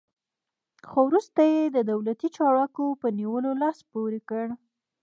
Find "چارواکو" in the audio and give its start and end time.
2.37-2.85